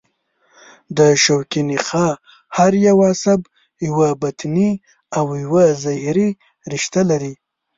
[0.97, 2.11] د شوکي نخاع
[2.57, 3.41] هر یو عصب
[3.87, 4.71] یوه بطني
[5.17, 6.29] او یوه ظهري
[6.71, 7.33] رشته لري.